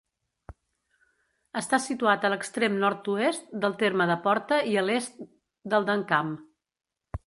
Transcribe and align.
Està 1.61 1.79
situat 1.83 2.25
a 2.25 2.33
l'extrem 2.35 2.81
nord-oest 2.85 3.55
del 3.67 3.79
terme 3.85 4.11
de 4.15 4.19
Porta 4.27 4.61
i 4.73 4.77
a 4.85 4.89
l'est 4.89 5.25
del 5.75 5.91
d'Encamp. 5.93 6.39